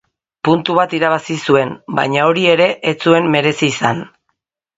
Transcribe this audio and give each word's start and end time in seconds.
Puntu 0.47 0.77
bat 0.77 0.95
irabazi 0.99 1.37
zuen, 1.49 1.73
baina 1.99 2.25
hori 2.31 2.47
ere 2.55 2.67
ez 2.93 2.95
zuen 3.05 3.29
merezi 3.37 3.71
izan. 3.75 4.03